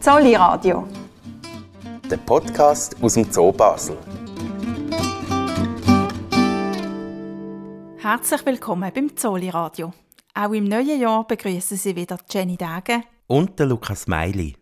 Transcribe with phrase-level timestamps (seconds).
[0.00, 0.88] Zolli Radio.
[2.10, 3.98] Der Podcast aus dem Zoo Basel.
[7.98, 9.92] Herzlich willkommen beim Zolli Radio.
[10.32, 14.56] Auch im neuen Jahr begrüßen Sie wieder Jenny Dage und der Lukas Meili.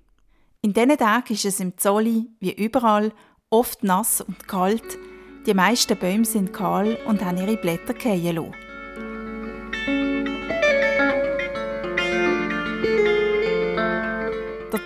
[0.60, 3.12] In diesen Tagen ist es im Zolli, wie überall,
[3.48, 4.98] oft nass und kalt.
[5.46, 8.67] Die meisten Bäume sind kahl und haben ihre Blätter fallen lassen.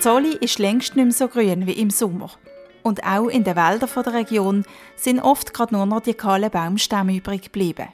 [0.02, 2.32] Zolli ist längst nicht mehr so grün wie im Sommer.
[2.82, 4.64] Und auch in den Wäldern der Region
[4.96, 7.86] sind oft gerade nur noch die kahlen Baumstämme übrig geblieben.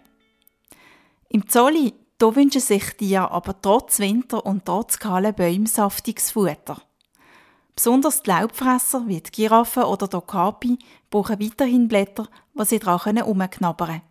[1.28, 6.80] Im Zolli wünschen sich die aber trotz Winter und trotz kahlen Bäumen saftiges Futter.
[7.76, 10.78] Besonders die Laubfresser wie die Giraffen oder die Okapi
[11.10, 14.02] brauchen weiterhin Blätter, die sie daran herumknabbern können.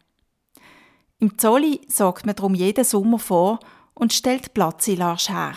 [1.18, 3.60] Im Zolli sorgt man darum jeden Sommer vor
[3.96, 5.56] und stellt Platzsilage her.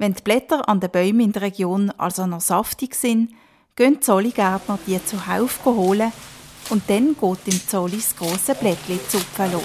[0.00, 3.32] Wenn die Blätter an den Bäumen in der Region also noch saftig sind,
[3.74, 6.12] gehen die Zolligärtner die zuhauf holen
[6.70, 9.62] und dann geht im Zolli das grosse Blättli zupfen los.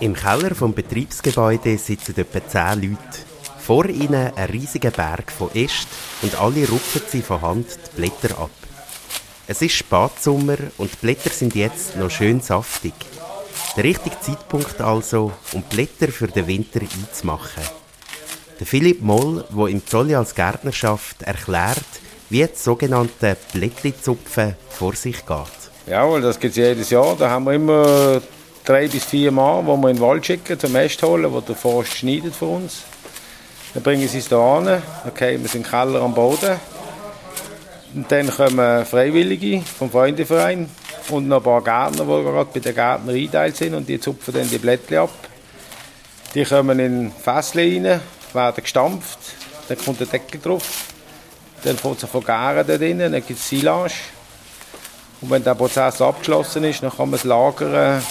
[0.00, 3.18] Im Keller vom Betriebsgebäude sitzen etwa zehn Leute.
[3.60, 8.36] Vor ihnen ein riesiger Berg von Ästen und alle rupfen sie von Hand die Blätter
[8.36, 8.50] ab.
[9.46, 12.94] Es ist Spatsommer und die Blätter sind jetzt noch schön saftig.
[13.78, 17.62] Der richtige Zeitpunkt also, um Blätter für den Winter einzumachen.
[18.58, 21.78] Der Philipp Moll, der im Zolli als Gärtner schafft, erklärt,
[22.28, 25.60] wie das sogenannte Blättli-Zupfen vor sich geht.
[25.86, 27.14] Ja, das gibt es jedes Jahr.
[27.16, 28.20] Da haben wir immer
[28.64, 31.54] drei bis vier Mal, wo wir in den Wald schicken, zum Äst holen, wo der
[31.54, 32.82] Forst schneidet für uns.
[33.74, 34.82] Dann bringen sie es hier an, dann
[35.14, 36.56] wir sind im Keller am Boden.
[37.94, 40.68] Und dann kommen Freiwillige vom Freundeverein
[41.10, 44.34] und noch ein paar Gärtner, die gerade bei den Gärtnern eingeteilt sind und die zupfen
[44.34, 45.10] dann die Blätter ab.
[46.34, 48.00] Die kommen in Fässchen rein,
[48.32, 49.18] werden gestampft,
[49.68, 50.84] dann kommt der Deckel drauf,
[51.64, 53.94] dann fängt es von Gären da drin, dann gibt es Silage.
[55.20, 58.02] Und wenn der Prozess abgeschlossen ist, dann kann man es lagern,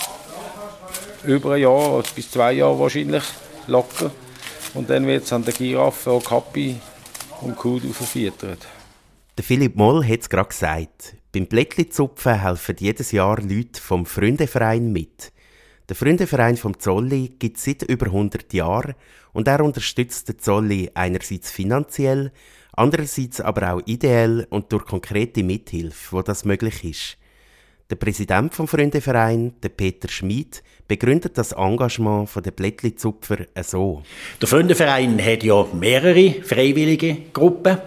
[1.23, 3.23] über ein Jahr, bis zwei Jahre wahrscheinlich,
[3.67, 4.11] locker.
[4.73, 6.79] Und dann wird es an der Giraffe, Kappi
[7.41, 8.59] und Kuh verfüttert.
[9.37, 11.15] Der Philipp Moll hat es gerade gesagt.
[11.31, 15.31] Beim Blättli-Zupfen helfen jedes Jahr Leute vom Freundeverein mit.
[15.87, 18.95] Der Freundeverein vom Zolli gibt es seit über 100 Jahren
[19.33, 22.31] und er unterstützt den Zolli einerseits finanziell,
[22.73, 27.17] andererseits aber auch ideell und durch konkrete Mithilfe, wo das möglich ist.
[27.89, 34.03] Der Präsident vom Freundeverein, der Peter Schmid, begründet das Engagement der Blättli-Zupfer so.
[34.41, 37.77] Der Freundeverein hat ja mehrere freiwillige Gruppen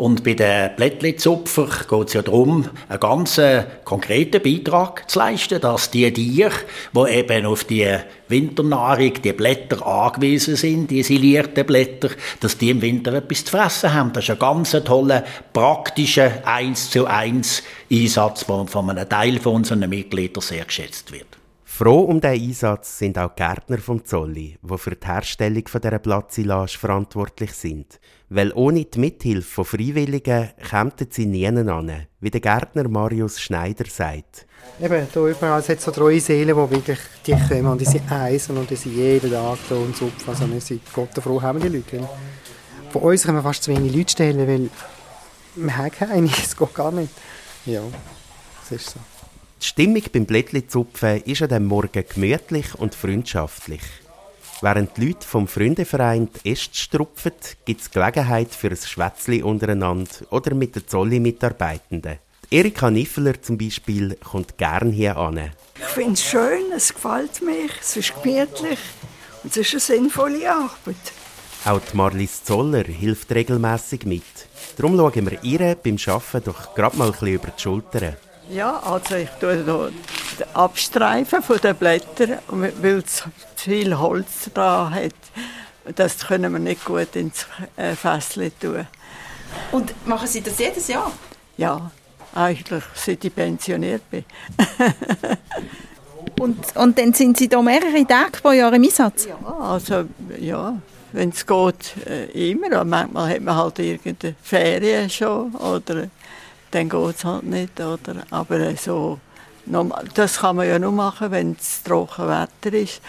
[0.00, 5.60] und bei den Blättli-Zupfer geht es ja darum, einen ganz äh, konkreten Beitrag zu leisten,
[5.60, 6.54] dass die Tiere,
[6.94, 7.86] die eben auf die
[8.28, 12.08] Winternahrung, die Blätter angewiesen sind, die isolierten Blätter,
[12.40, 14.14] dass die im Winter etwas zu fressen haben.
[14.14, 15.22] Das ist ein ganz toller,
[15.52, 17.62] praktischer 1 zu 1
[17.92, 21.39] Einsatz, der von einem Teil von unseren Mitgliedern sehr geschätzt wird.
[21.80, 25.98] Froh um diesen Einsatz sind auch die Gärtner vom Zolli, die für die Herstellung dieser
[25.98, 27.98] Blattsilage verantwortlich sind.
[28.28, 33.86] Weil ohne die Mithilfe von Freiwilligen kämen sie nie an, wie der Gärtner Marius Schneider
[33.88, 34.46] sagt.
[34.78, 38.58] Eben, hier überall hat so treue Seelen, die wirklich die kommen und die sind eisen
[38.58, 40.32] und die sind jeden Tag da und super.
[40.32, 42.06] Also wir sind Gott froh haben die Leute.
[42.90, 44.68] Von uns können wir fast zu wenig Leute stellen, weil
[45.54, 47.10] wir haben keine, es geht gar nicht.
[47.64, 47.80] Ja,
[48.68, 49.19] das ist so.
[49.60, 53.82] Die Stimmung beim Blättli-Zupfen ist an diesem Morgen gemütlich und freundschaftlich.
[54.62, 57.32] Während die Leute vom Freundeverein die Äste strupfen,
[57.66, 62.20] gibt es Gelegenheit für ein Schwätzli untereinander oder mit den Zolli-Mitarbeitenden.
[62.50, 65.50] Erika Niffeler zum Beispiel kommt gern hier an.
[65.78, 68.78] Ich finde es schön, es gefällt mir, es ist gemütlich
[69.42, 70.96] und es ist eine sinnvolle Arbeit.
[71.66, 74.22] Auch die Marlies Zoller hilft regelmäßig mit.
[74.78, 78.16] Darum schauen wir ihr beim Arbeiten doch gerade mal ein bisschen über die Schulter.
[78.48, 79.90] Ja, also ich tue noch
[80.54, 83.24] abstreifen von den Blättern, weil es
[83.56, 85.14] viel Holz dran hat.
[85.94, 87.46] Das können wir nicht gut ins
[87.76, 88.86] äh, Fässchen tun.
[89.72, 91.10] Und machen Sie das jedes Jahr?
[91.56, 91.90] Ja,
[92.34, 94.24] eigentlich seit ich pensioniert bin.
[96.40, 99.26] und, und dann sind Sie da mehrere Tage pro Jahr im Einsatz?
[99.26, 100.04] Ja, also
[100.38, 100.76] ja,
[101.12, 102.84] wenn es geht, äh, immer.
[102.84, 106.08] manchmal hat man halt irgendeine Ferien schon oder
[106.70, 107.80] dann geht es halt nicht.
[107.80, 108.24] Oder?
[108.30, 109.18] Aber so,
[110.14, 113.00] das kann man ja nur machen, wenn es trocken Wetter ist.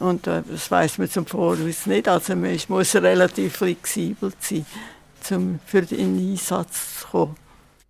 [0.00, 2.08] Und äh, das weiß man zum Voraus nicht.
[2.08, 4.66] Also man muss relativ flexibel sein,
[5.30, 7.36] um für den Einsatz zu kommen.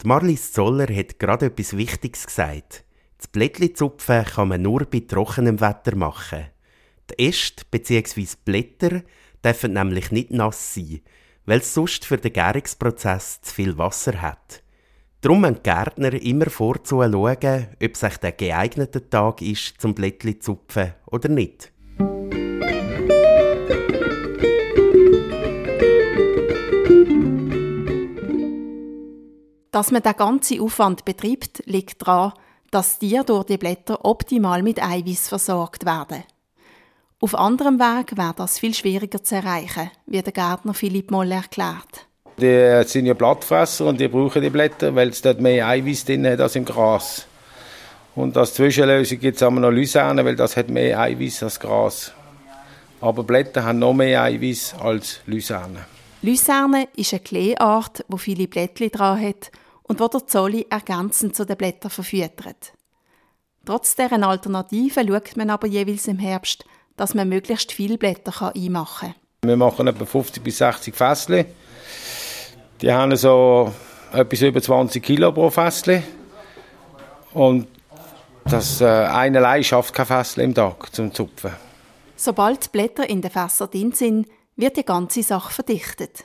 [0.02, 2.84] Die Marlies Zoller hat gerade etwas Wichtiges gesagt.
[3.18, 6.46] Das Blättli-Zupfen kann man nur bei trockenem Wetter machen.
[7.10, 8.26] Die Äste bzw.
[8.44, 9.02] Blätter
[9.44, 11.00] dürfen nämlich nicht nass sein,
[11.46, 14.61] weil es sonst für den Gärungsprozess zu viel Wasser hat.
[15.22, 20.54] Darum müssen die Gärtner immer vorzuschauen, ob es der geeignete Tag ist, zum Blättli zu
[20.54, 21.70] zupfen oder nicht.
[29.70, 32.32] Dass man den ganzen Aufwand betreibt, liegt daran,
[32.72, 36.24] dass Tiere durch die Blätter optimal mit Eiweiß versorgt werden.
[37.20, 42.08] Auf anderem Weg wäre das viel schwieriger zu erreichen, wie der Gärtner Philipp Moll erklärt.
[42.42, 46.26] Die sind ja Blattfresser und die brauchen die Blätter, weil es dort mehr Eiweiß drin
[46.26, 47.24] hat als im Gras.
[48.16, 52.12] Und als Zwischenlösung gibt es auch noch Lyserne, weil das hat mehr Eiweiß als Gras.
[53.00, 55.86] Aber Blätter haben noch mehr Eiweiß als Lyserne.
[56.22, 59.52] Lyserne ist eine Kleeart, wo viele Blättchen dran hat
[59.84, 62.72] und wo der Zolli ergänzend zu den Blättern verfüttert.
[63.64, 66.64] Trotz deren Alternativen schaut man aber jeweils im Herbst,
[66.96, 69.48] dass man möglichst viele Blätter einmachen kann.
[69.48, 71.44] Wir machen etwa 50 bis 60 Fässchen.
[72.82, 73.72] Die haben so
[74.12, 76.02] etwas über 20 Kilo pro Fässchen.
[77.32, 77.68] Und
[78.44, 81.52] das äh, eine allein schafft kein Fässchen im Tag zum Zupfen.
[82.16, 84.26] Sobald die Blätter in den Fässern drin sind,
[84.56, 86.24] wird die ganze Sache verdichtet.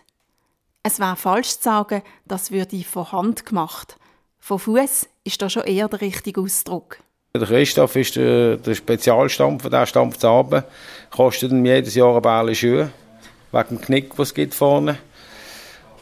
[0.81, 3.97] Es wäre falsch zu sagen, das würde von Hand gemacht.
[4.39, 6.97] Von Fuß ist da schon eher der richtige Ausdruck.
[7.35, 10.63] Der Christoph ist der, der Spezialstampfer, der stampft es
[11.11, 12.89] kostet ihm jedes Jahr ein Bärli Schuhe,
[13.51, 14.97] wegen dem Knick, was es gibt vorne.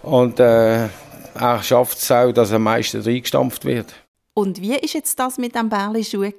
[0.05, 0.85] Und äh,
[1.33, 3.93] er schafft es auch, dass am meisten reingestampft wird.
[4.35, 6.33] Und wie ist jetzt das mit dem Bärli Schuhe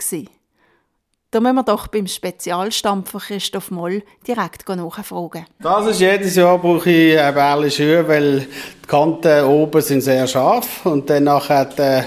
[1.30, 5.46] Da müssen wir doch beim Spezialstampfer Christoph Moll direkt nachfragen.
[5.60, 10.26] Das ist jedes Jahr brauche ich ein Bärli Schuhe, weil die Kanten oben sind sehr
[10.26, 12.04] scharf und dann nachher äh,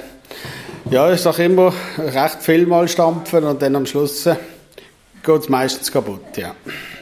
[0.89, 4.35] ja, ich sage immer, recht viel mal stampfen und dann am Schluss äh,
[5.23, 6.55] geht es meistens kaputt, ja.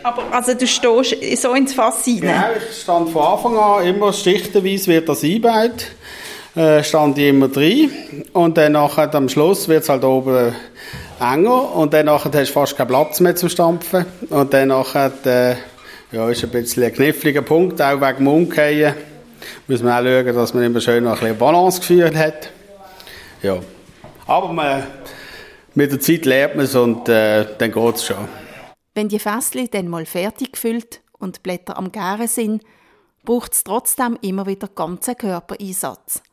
[0.04, 2.20] Aber also du stehst so ins Fass rein?
[2.24, 5.88] Ja, ich stand von Anfang an immer schichtenweise wird das eingebaut.
[6.56, 7.92] Äh, stand ich immer drin
[8.34, 10.56] und dann nachher am Schluss wird es halt oben
[11.20, 15.12] enger und dann nachher hast du fast keinen Platz mehr zum Stampfen und dann nachher
[15.26, 15.56] äh,
[16.12, 18.96] ja, ist ein bisschen ein kniffliger Punkt, auch wegen dem Umkehren.
[19.68, 22.50] Muss man auch schauen, dass man immer schön noch ein bisschen Balance geführt hat.
[23.44, 23.58] Ja.
[24.26, 24.84] Aber man,
[25.78, 28.28] mit der Zeit lernt man es und äh, dann geht es schon.
[28.96, 32.64] Wenn die Fässchen dann mal fertig gefüllt und die Blätter am Gären sind,
[33.24, 36.24] braucht es trotzdem immer wieder ganzen Körpereinsatz.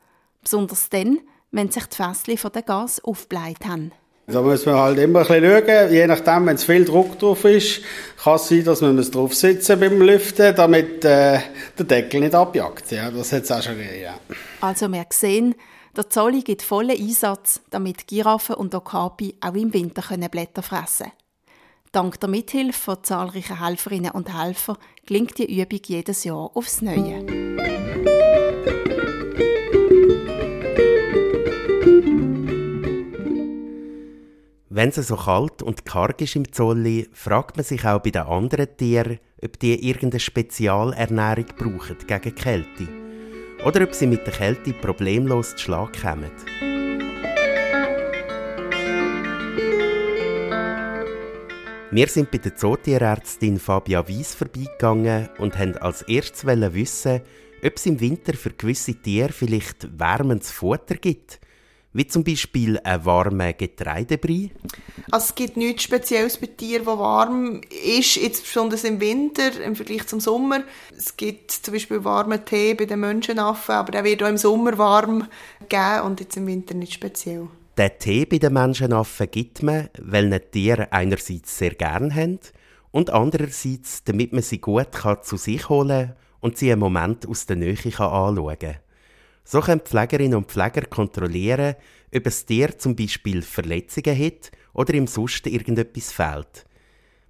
[0.43, 1.19] Besonders dann,
[1.51, 3.93] wenn sich die Fässchen von den Gas aufbleibt haben.
[4.27, 5.93] Da muss man halt immer ein bisschen schauen.
[5.93, 7.83] Je nachdem, wenn es viel Druck drauf ist,
[8.23, 11.41] kann es sein, dass man drauf sitzen beim Lüften, damit äh,
[11.79, 12.91] der Deckel nicht abjagt.
[12.93, 14.15] Ja, das hat es auch schon gegeben, ja.
[14.63, 15.55] Also wir sehen,
[15.97, 21.19] der Zolli gibt vollen Einsatz, damit Giraffen und Okapi auch im Winter Blätter fressen können.
[21.93, 24.77] Dank der Mithilfe von zahlreichen Helferinnen und Helfern
[25.07, 27.25] gelingt die Übung jedes Jahr aufs Neue.
[34.69, 38.23] Wenn es so kalt und karg ist im Zolli, fragt man sich auch bei den
[38.23, 43.04] anderen Tieren, ob die irgendeine Spezialernährung brauchen gegen Kälte
[43.65, 46.31] oder ob sie mit der Kälte problemlos zu Schlag kommen.
[51.91, 57.21] Wir sind bei der Zootierärztin Fabia Wies vorbeigegangen und haben als erstes wissen,
[57.65, 61.41] ob es im Winter für gewisse Tiere vielleicht wärmendes Futter gibt
[61.95, 64.51] wie zum Beispiel ein warmer Getreidebrei?
[65.11, 69.77] Also es gibt nichts Spezielles bei Tieren, das warm ist, jetzt besonders im Winter im
[69.77, 70.65] Vergleich zum Sommer.
[70.97, 74.77] Es gibt zum Beispiel warmen Tee bei den Menschenaffen, aber der wird auch im Sommer
[74.77, 75.29] warm
[75.61, 77.49] gegeben und jetzt im Winter nicht speziell.
[77.79, 82.41] Den Tee bei den Menschenaffen gibt man, weil die Tiere einerseits sehr gern haben
[82.91, 87.47] und andererseits, damit man sie gut kann zu sich holen und sie einen Moment aus
[87.47, 88.77] der Nähe anschauen kann.
[89.45, 91.77] So können Pflegerinnen und Pfleger kontrollieren,
[92.15, 96.65] ob ein Tier zum Beispiel Verletzungen hat oder ihm sonst irgendetwas fehlt.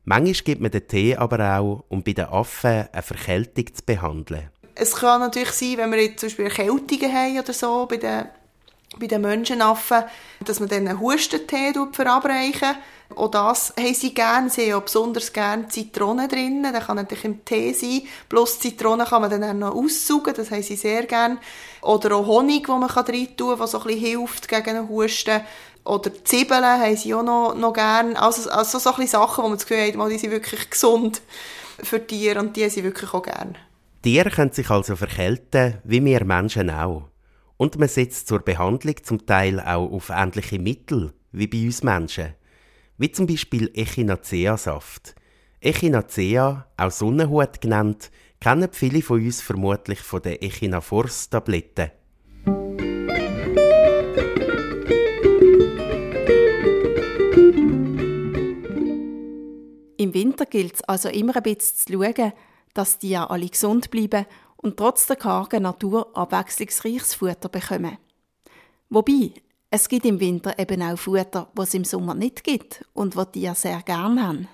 [0.05, 4.51] Manchmal gibt man den Tee aber auch, um bei den Affen eine Verkältung zu behandeln.
[4.75, 8.27] Es kann natürlich sein, wenn wir jetzt zum Beispiel Erkältungen haben oder so bei den,
[8.99, 10.05] bei den Menschenaffen,
[10.45, 12.77] dass man dann einen Hustentee verabreichen
[13.17, 14.51] auch das haben sie gerne.
[14.51, 16.63] Sie haben auch besonders gerne Zitrone drin.
[16.63, 18.03] Das kann natürlich im Tee sein.
[18.29, 20.35] Plus Zitrone kann man dann auch noch aussaugen.
[20.35, 21.39] Das haben sie sehr gerne.
[21.83, 24.89] Oder auch Honig, den man rein tun kann, der so ein bisschen hilft gegen den
[24.89, 25.41] Husten.
[25.85, 28.21] Oder Zwiebeln haben sie auch noch, noch gerne.
[28.21, 31.21] Also, also so ein bisschen Sachen, wo man das Gefühl hat, die sind wirklich gesund
[31.83, 33.55] für Tiere und die haben sie wirklich auch gerne.
[34.03, 37.09] Tiere können sich also verkälten, wie wir Menschen auch.
[37.57, 42.35] Und man setzt zur Behandlung zum Teil auch auf ähnliche Mittel wie bei uns Menschen
[42.99, 45.15] wie zum Beispiel Echinacea-Saft.
[45.61, 48.11] Echinacea, auch Sonnenhut genannt,
[48.41, 51.91] kennen viele von uns vermutlich von den Echinafors-Tabletten.
[59.97, 62.33] Im Winter gilt es also immer ein bisschen zu schauen,
[62.75, 67.97] dass die ja alle gesund bleiben und trotz der kargen Natur abwechslungsreiches Futter bekommen.
[68.91, 69.33] Wobei,
[69.75, 73.33] es gibt im Winter eben auch Futter, was es im Sommer nicht gibt und was
[73.33, 74.49] die sehr gerne haben.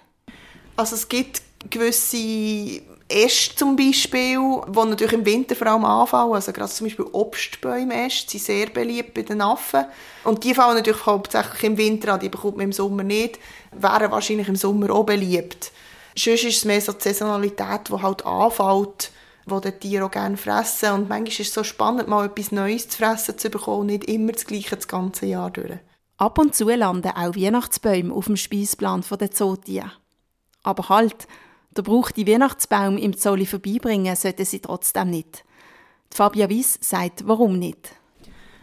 [0.77, 6.33] Also es gibt gewisse Äste zum Beispiel, die natürlich im Winter vor allem anfallen.
[6.33, 9.85] Also gerade zum Beispiel Obstbäume-Äste sind sehr beliebt bei den Affen.
[10.25, 13.39] Und die fallen natürlich hauptsächlich im Winter an, die bekommt man im Sommer nicht.
[13.73, 15.71] Wären wahrscheinlich im Sommer auch beliebt.
[16.17, 19.11] Sonst ist es mehr so die Saisonalität, die halt anfällt,
[19.47, 20.93] die die Tiere auch gerne fressen.
[20.93, 24.33] Und manchmal ist es so spannend, mal etwas Neues zu fressen zu bekommen, nicht immer
[24.33, 25.79] das Gleiche das ganze Jahr durch.
[26.17, 29.93] Ab und zu landen auch Weihnachtsbäume auf dem Speisplan der Zootiere.
[30.63, 31.27] Aber halt,
[31.77, 35.45] der Brauch die Weihnachtsbaum im Zolli vorbeibringen sollten sie trotzdem nicht.
[36.13, 38.00] Die Fabia Weiss sagt, warum nicht.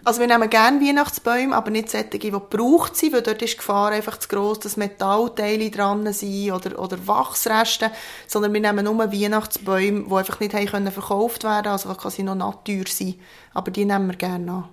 [0.04, 3.58] Also wir nehmen gerne Weihnachtsbäume, aber nicht solche, die gebraucht sind, weil dort ist die
[3.58, 7.92] Gefahr einfach zu gross, dass Metallteile dran sind oder, oder Wachsreste,
[8.26, 12.36] sondern wir nehmen nur Weihnachtsbäume, die einfach nicht können verkauft werden also die quasi noch
[12.36, 13.20] natteuer sind.
[13.54, 14.70] Aber die nehmen wir gerne an.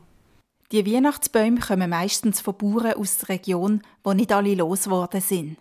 [0.72, 5.56] Die Weihnachtsbäume kommen meistens von Bauern aus der Region, wo nicht alle losgeworden sind.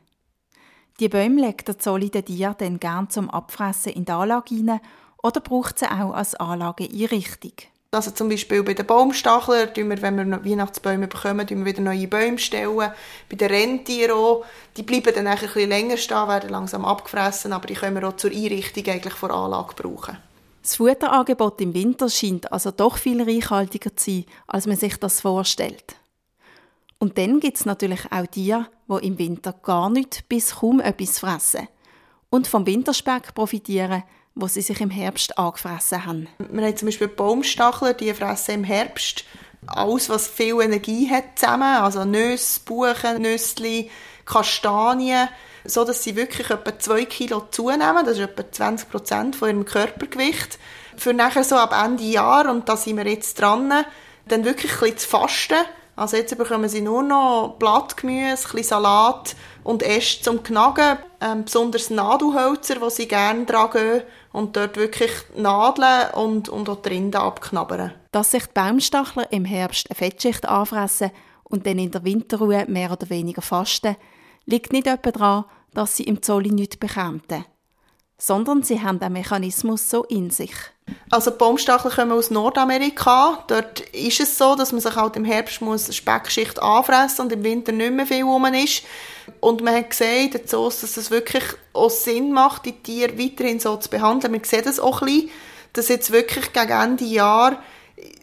[1.00, 4.79] Die Bäume legt der Zolli den Tier dann gern zum Abfressen in die Anlage rein
[5.22, 7.53] oder braucht sie auch als Anlageeinrichtung.
[7.94, 12.40] Also zum Beispiel bei den Baumstacheln, wir, wenn wir Weihnachtsbäume bekommen, wir wieder neue Bäume
[12.40, 12.78] stellen.
[12.78, 14.46] Bei den Rentieren auch,
[14.76, 18.18] die bleiben dann ein bisschen länger stehen, werden langsam abgefressen, aber die können wir auch
[18.18, 20.18] zur Einrichtung eigentlich vor Anlage brauchen.
[20.62, 25.20] Das Futterangebot im Winter scheint also doch viel reichhaltiger zu sein, als man sich das
[25.22, 25.98] vorstellt.
[27.00, 31.20] Und dann gibt es natürlich auch Tiere, die im Winter gar nicht bis kaum etwas
[31.20, 31.68] fressen
[32.30, 34.04] und vom Winterspeck profitieren,
[34.36, 36.28] wo sie sich im Herbst angefressen haben.
[36.50, 39.25] Wir haben zum Beispiel Baumstachler, die fressen im Herbst
[39.68, 41.78] alles, was viel Energie hat, zusammen.
[41.78, 43.86] Also Nüsse, Buchen, Nüsse,
[44.25, 45.30] Kastanien,
[45.66, 48.06] so dass sie wirklich etwa 2 Kilo zunehmen.
[48.06, 50.60] Das ist etwa 20 Prozent von ihrem Körpergewicht.
[50.98, 53.72] Für nachher so ab Ende Jahr, und da sind wir jetzt dran,
[54.28, 55.58] dann wirklich ein bisschen zu fasten.
[55.96, 60.98] Also jetzt bekommen sie nur noch Blattgemüse, ein bisschen Salat und Äste zum Knagen.
[61.22, 66.90] Ähm, besonders Nadelhölzer, die sie gerne tragen und dort wirklich Nadeln und, und auch die
[66.90, 67.94] Rinde abknabbern.
[68.12, 71.12] Dass sich die Baumstachler im Herbst eine Fettschicht anfressen
[71.44, 73.96] und dann in der Winterruhe mehr oder weniger fasten,
[74.46, 77.22] liegt nicht etwa daran, dass sie im Zolli nichts bekämen,
[78.17, 80.53] sondern sie haben den Mechanismus so in sich.
[81.10, 83.43] Also Baumstachel kommen aus Nordamerika.
[83.48, 87.43] Dort ist es so, dass man sich halt im Herbst muss Speckschicht anfressen und im
[87.43, 88.84] Winter nicht mehr viel rum ist.
[89.39, 91.43] Und man hat gesehen, dass es wirklich
[91.74, 94.34] auch Sinn macht, die Tiere weiterhin so zu behandeln.
[94.34, 95.29] Man sieht das auch ein bisschen,
[95.74, 97.62] dass jetzt wirklich gegen Ende Jahr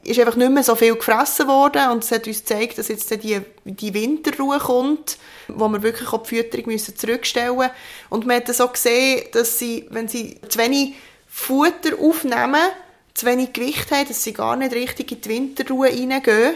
[0.03, 3.11] ist einfach nicht mehr so viel gefressen worden und es hat uns gezeigt, dass jetzt
[3.23, 7.71] die, die Winterruhe kommt, wo wir wirklich auch die Fütterung müssen zurückstellen müssen.
[8.09, 10.95] Und man hat das auch gesehen, dass sie, wenn sie zu wenig
[11.29, 12.71] Futter aufnehmen,
[13.15, 16.55] zu wenig Gewicht haben, dass sie gar nicht richtig in die Winterruhe reingehen.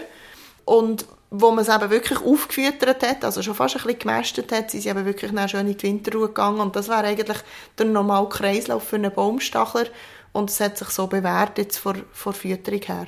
[0.65, 4.71] Und wo man es eben wirklich aufgefüttert hat, also schon fast ein bisschen gemästet hat,
[4.71, 6.59] sind sie eben wirklich schön in die Winterruhe gegangen.
[6.59, 7.37] Und das wäre eigentlich
[7.77, 9.85] der normale Kreislauf für einen Baumstachler.
[10.35, 13.07] Und es hat sich so bewährt jetzt vor, vor Fütterung her.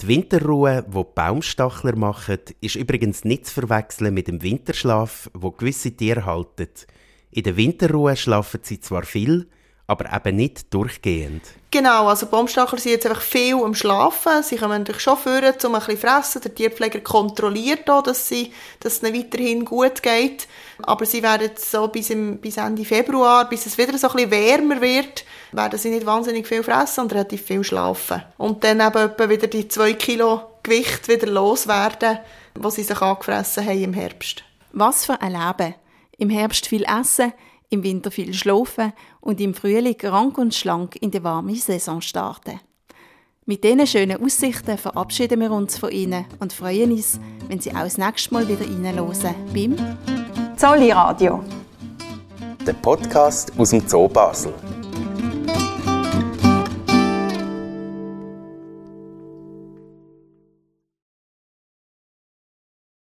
[0.00, 5.50] Die Winterruhe, die die Baumstachler machen, ist übrigens nicht zu verwechseln mit dem Winterschlaf, wo
[5.50, 6.68] gewisse Tiere halten.
[7.32, 9.48] In der Winterruhe schlafen sie zwar viel,
[9.90, 11.42] aber eben nicht durchgehend.
[11.72, 14.42] Genau, also Baumstachler sind jetzt einfach viel am Schlafen.
[14.42, 16.42] Sie kommen natürlich schon führen, um ein bisschen fressen.
[16.42, 20.46] Der Tierpfleger kontrolliert auch, dass, sie, dass es ihnen weiterhin gut geht.
[20.82, 24.30] Aber sie werden so bis, im, bis Ende Februar, bis es wieder so ein bisschen
[24.30, 28.22] wärmer wird, werden sie nicht wahnsinnig viel fressen und relativ viel schlafen.
[28.38, 32.18] Und dann eben etwa wieder die zwei Kilo Gewicht wieder loswerden,
[32.54, 34.44] was sie sich angefressen haben im Herbst.
[34.72, 35.74] Was für ein Leben.
[36.16, 37.32] Im Herbst viel essen,
[37.70, 42.60] im Winter viel schlafen und im Frühling rank und schlank in die warme Saison starten.
[43.46, 47.84] Mit diesen schönen Aussichten verabschieden wir uns von Ihnen und freuen uns, wenn Sie auch
[47.84, 49.76] das nächste Mal wieder reinhören beim
[50.56, 51.42] Zolli Radio.
[52.66, 54.52] Der Podcast aus dem Zoo Basel.